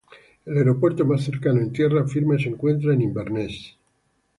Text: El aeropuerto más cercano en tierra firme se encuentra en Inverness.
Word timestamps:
El 0.47 0.57
aeropuerto 0.57 1.05
más 1.05 1.23
cercano 1.25 1.61
en 1.61 1.71
tierra 1.71 2.07
firme 2.07 2.39
se 2.41 2.49
encuentra 2.49 2.95
en 2.95 3.03
Inverness. 3.03 3.77